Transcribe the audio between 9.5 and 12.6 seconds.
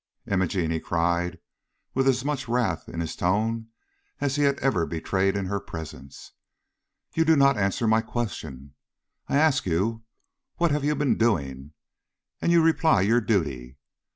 you what you have been doing, and